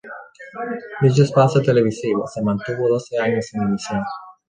[1.01, 4.01] Dicho espacio televisivo se mantuvo doce años en emisión.